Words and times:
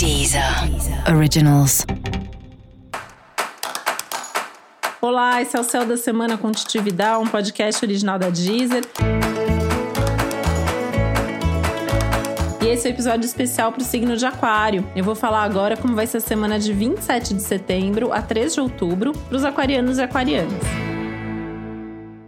Deezer 0.00 0.42
Originals. 1.14 1.84
Olá, 4.98 5.42
esse 5.42 5.54
é 5.54 5.60
o 5.60 5.62
Céu 5.62 5.84
da 5.84 5.98
Semana 5.98 6.38
com 6.38 6.50
um 7.18 7.26
podcast 7.26 7.84
original 7.84 8.18
da 8.18 8.30
Deezer. 8.30 8.82
E 12.62 12.66
esse 12.66 12.88
é 12.88 12.90
o 12.90 12.94
episódio 12.94 13.26
especial 13.26 13.72
para 13.72 13.82
o 13.82 13.84
signo 13.84 14.16
de 14.16 14.24
Aquário. 14.24 14.90
Eu 14.96 15.04
vou 15.04 15.14
falar 15.14 15.42
agora 15.42 15.76
como 15.76 15.94
vai 15.94 16.06
ser 16.06 16.16
a 16.16 16.20
semana 16.20 16.58
de 16.58 16.72
27 16.72 17.34
de 17.34 17.42
setembro 17.42 18.10
a 18.10 18.22
3 18.22 18.54
de 18.54 18.60
outubro 18.62 19.12
para 19.12 19.36
os 19.36 19.44
aquarianos 19.44 19.98
e 19.98 20.02
aquarianas. 20.02 20.89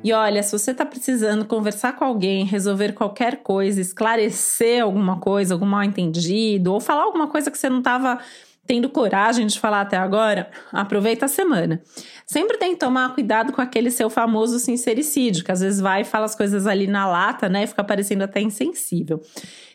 E 0.04 0.12
olha, 0.12 0.42
se 0.42 0.50
você 0.50 0.72
está 0.72 0.84
precisando 0.84 1.44
conversar 1.44 1.94
com 1.94 2.04
alguém, 2.04 2.44
resolver 2.44 2.92
qualquer 2.92 3.36
coisa, 3.36 3.80
esclarecer 3.80 4.82
alguma 4.82 5.20
coisa, 5.20 5.54
algum 5.54 5.66
mal 5.66 5.84
entendido, 5.84 6.72
ou 6.72 6.80
falar 6.80 7.04
alguma 7.04 7.28
coisa 7.28 7.50
que 7.50 7.58
você 7.58 7.68
não 7.68 7.78
estava 7.78 8.18
tendo 8.66 8.88
coragem 8.88 9.46
de 9.46 9.58
falar 9.58 9.82
até 9.82 9.96
agora, 9.96 10.50
aproveita 10.72 11.26
a 11.26 11.28
semana. 11.28 11.80
Sempre 12.26 12.56
tem 12.58 12.72
que 12.72 12.80
tomar 12.80 13.14
cuidado 13.14 13.52
com 13.52 13.60
aquele 13.60 13.90
seu 13.90 14.08
famoso 14.08 14.58
sincericídio, 14.58 15.44
que 15.44 15.52
às 15.52 15.60
vezes 15.60 15.80
vai 15.80 16.02
e 16.02 16.04
fala 16.04 16.24
as 16.24 16.34
coisas 16.34 16.66
ali 16.66 16.86
na 16.86 17.08
lata, 17.08 17.48
né? 17.48 17.64
E 17.64 17.66
fica 17.66 17.84
parecendo 17.84 18.24
até 18.24 18.40
insensível. 18.40 19.20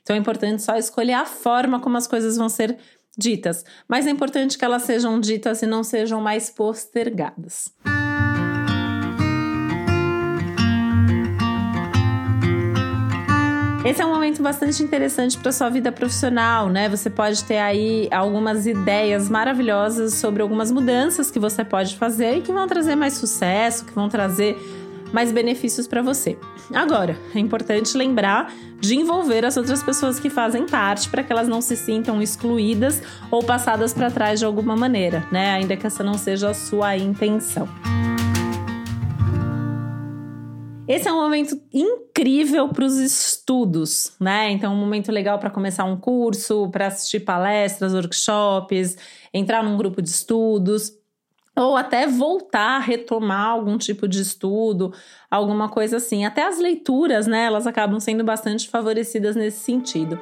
Então 0.01 0.15
é 0.15 0.19
importante 0.19 0.61
só 0.61 0.75
escolher 0.75 1.13
a 1.13 1.25
forma 1.25 1.79
como 1.79 1.97
as 1.97 2.07
coisas 2.07 2.37
vão 2.37 2.49
ser 2.49 2.77
ditas. 3.17 3.65
Mas 3.87 4.07
é 4.07 4.09
importante 4.09 4.57
que 4.57 4.63
elas 4.63 4.83
sejam 4.83 5.19
ditas 5.19 5.61
e 5.61 5.65
não 5.65 5.83
sejam 5.83 6.21
mais 6.21 6.49
postergadas. 6.49 7.71
Esse 13.87 14.01
é 14.01 14.05
um 14.05 14.13
momento 14.13 14.43
bastante 14.43 14.83
interessante 14.83 15.37
para 15.37 15.49
sua 15.49 15.69
vida 15.69 15.93
profissional, 15.93 16.67
né? 16.67 16.89
Você 16.89 17.09
pode 17.09 17.41
ter 17.45 17.57
aí 17.57 18.09
algumas 18.11 18.67
ideias 18.67 19.29
maravilhosas 19.29 20.15
sobre 20.15 20.41
algumas 20.41 20.69
mudanças 20.69 21.31
que 21.31 21.39
você 21.39 21.63
pode 21.63 21.95
fazer 21.95 22.35
e 22.35 22.41
que 22.41 22.51
vão 22.51 22.67
trazer 22.67 22.97
mais 22.97 23.13
sucesso, 23.13 23.85
que 23.85 23.93
vão 23.93 24.09
trazer 24.09 24.57
mais 25.13 25.31
benefícios 25.31 25.87
para 25.87 26.01
você. 26.01 26.37
Agora, 26.73 27.17
é 27.33 27.39
importante 27.39 27.95
lembrar 27.95 28.53
de 28.77 28.93
envolver 28.93 29.45
as 29.45 29.55
outras 29.55 29.81
pessoas 29.81 30.19
que 30.19 30.29
fazem 30.29 30.65
parte 30.65 31.07
para 31.07 31.23
que 31.23 31.31
elas 31.31 31.47
não 31.47 31.61
se 31.61 31.77
sintam 31.77 32.21
excluídas 32.21 33.01
ou 33.31 33.41
passadas 33.41 33.93
para 33.93 34.11
trás 34.11 34.37
de 34.37 34.45
alguma 34.45 34.75
maneira, 34.75 35.25
né? 35.31 35.51
Ainda 35.53 35.77
que 35.77 35.87
essa 35.87 36.03
não 36.03 36.15
seja 36.15 36.49
a 36.49 36.53
sua 36.53 36.97
intenção. 36.97 37.69
Esse 40.87 41.09
é 41.09 41.11
um 41.11 41.21
momento 41.21 41.61
incrível 41.73 42.69
para 42.69 42.85
os 42.85 42.97
estudos, 42.97 44.13
né? 44.21 44.49
Então, 44.51 44.73
um 44.73 44.77
momento 44.77 45.11
legal 45.11 45.37
para 45.37 45.49
começar 45.49 45.83
um 45.83 45.97
curso, 45.97 46.69
para 46.69 46.87
assistir 46.87 47.19
palestras, 47.19 47.93
workshops, 47.93 48.95
entrar 49.33 49.61
num 49.61 49.75
grupo 49.75 50.01
de 50.01 50.07
estudos, 50.07 50.93
ou 51.53 51.75
até 51.75 52.07
voltar, 52.07 52.79
retomar 52.79 53.49
algum 53.49 53.77
tipo 53.77 54.07
de 54.07 54.21
estudo, 54.21 54.93
alguma 55.29 55.67
coisa 55.67 55.97
assim. 55.97 56.23
Até 56.23 56.43
as 56.47 56.57
leituras, 56.57 57.27
né? 57.27 57.45
Elas 57.45 57.67
acabam 57.67 57.99
sendo 57.99 58.23
bastante 58.23 58.69
favorecidas 58.69 59.35
nesse 59.35 59.59
sentido. 59.59 60.17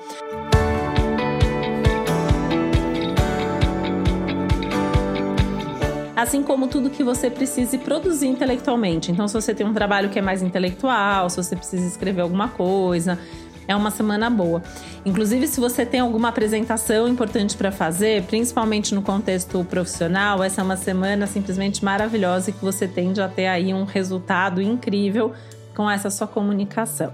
Assim 6.16 6.42
como 6.42 6.68
tudo 6.68 6.90
que 6.90 7.04
você 7.04 7.30
precise 7.30 7.78
produzir 7.78 8.28
intelectualmente. 8.28 9.12
Então, 9.12 9.28
se 9.28 9.34
você 9.34 9.54
tem 9.54 9.66
um 9.66 9.74
trabalho 9.74 10.10
que 10.10 10.18
é 10.18 10.22
mais 10.22 10.42
intelectual, 10.42 11.30
se 11.30 11.38
você 11.38 11.56
precisa 11.56 11.86
escrever 11.86 12.22
alguma 12.22 12.48
coisa, 12.48 13.20
é 13.68 13.76
uma 13.76 13.92
semana 13.92 14.30
boa. 14.30 14.62
Inclusive, 15.06 15.48
se 15.48 15.60
você 15.60 15.86
tem 15.86 16.00
alguma 16.00 16.30
apresentação 16.30 17.08
importante 17.08 17.58
para 17.58 17.72
fazer, 17.72 18.24
principalmente 18.24 18.94
no 18.94 19.02
contexto 19.02 19.64
profissional, 19.66 20.44
essa 20.44 20.62
é 20.62 20.64
uma 20.64 20.78
semana 20.78 21.28
simplesmente 21.28 21.84
maravilhosa 21.84 22.50
e 22.50 22.54
que 22.54 22.64
você 22.64 22.88
tende 22.88 23.22
a 23.22 23.28
ter 23.28 23.48
aí 23.48 23.74
um 23.74 23.84
resultado 23.84 24.62
incrível 24.62 25.34
com 25.76 25.90
essa 25.90 26.10
sua 26.10 26.28
comunicação. 26.28 27.12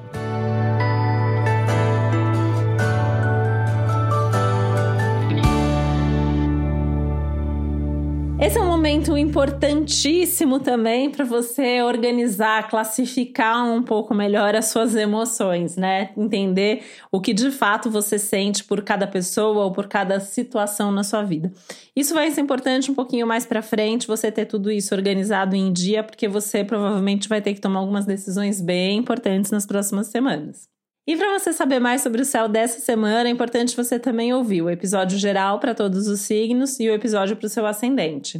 Esse 8.41 8.57
é 8.57 8.61
um 8.61 8.65
momento 8.65 9.15
importantíssimo 9.15 10.59
também 10.59 11.11
para 11.11 11.23
você 11.23 11.83
organizar, 11.83 12.67
classificar 12.71 13.63
um 13.63 13.83
pouco 13.83 14.15
melhor 14.15 14.55
as 14.55 14.65
suas 14.65 14.95
emoções, 14.95 15.75
né? 15.75 16.09
Entender 16.17 16.81
o 17.11 17.21
que 17.21 17.35
de 17.35 17.51
fato 17.51 17.91
você 17.91 18.17
sente 18.17 18.63
por 18.63 18.81
cada 18.81 19.05
pessoa 19.05 19.65
ou 19.65 19.71
por 19.71 19.85
cada 19.87 20.19
situação 20.19 20.91
na 20.91 21.03
sua 21.03 21.21
vida. 21.21 21.51
Isso 21.95 22.15
vai 22.15 22.31
ser 22.31 22.41
importante 22.41 22.89
um 22.89 22.95
pouquinho 22.95 23.27
mais 23.27 23.45
para 23.45 23.61
frente, 23.61 24.07
você 24.07 24.31
ter 24.31 24.47
tudo 24.47 24.71
isso 24.71 24.95
organizado 24.95 25.55
em 25.55 25.71
dia, 25.71 26.03
porque 26.03 26.27
você 26.27 26.63
provavelmente 26.63 27.29
vai 27.29 27.43
ter 27.43 27.53
que 27.53 27.61
tomar 27.61 27.79
algumas 27.79 28.07
decisões 28.07 28.59
bem 28.59 28.97
importantes 28.97 29.51
nas 29.51 29.67
próximas 29.67 30.07
semanas. 30.07 30.67
E 31.07 31.17
para 31.17 31.39
você 31.39 31.51
saber 31.51 31.79
mais 31.79 32.01
sobre 32.01 32.21
o 32.21 32.25
céu 32.25 32.47
dessa 32.47 32.79
semana, 32.79 33.27
é 33.27 33.31
importante 33.31 33.75
você 33.75 33.97
também 33.97 34.33
ouvir 34.33 34.61
o 34.61 34.69
episódio 34.69 35.17
geral 35.17 35.59
para 35.59 35.73
todos 35.73 36.07
os 36.07 36.19
signos 36.19 36.79
e 36.79 36.87
o 36.89 36.93
episódio 36.93 37.35
para 37.35 37.47
o 37.47 37.49
seu 37.49 37.65
ascendente. 37.65 38.37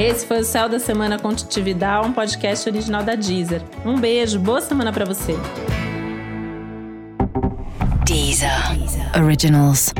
Esse 0.00 0.26
foi 0.26 0.40
o 0.40 0.44
Céu 0.44 0.68
da 0.68 0.78
Semana 0.78 1.18
com 1.18 1.34
Titividade, 1.34 2.06
um 2.06 2.12
podcast 2.12 2.68
original 2.68 3.02
da 3.02 3.14
Deezer. 3.14 3.60
Um 3.84 3.98
beijo, 3.98 4.38
boa 4.38 4.60
semana 4.60 4.92
para 4.92 5.04
você. 5.04 5.34
Deezer. 8.06 8.48
Originals. 9.22 9.92